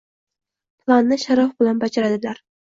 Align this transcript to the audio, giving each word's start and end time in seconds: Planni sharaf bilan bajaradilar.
Planni 0.85 1.19
sharaf 1.25 1.53
bilan 1.61 1.83
bajaradilar. 1.85 2.43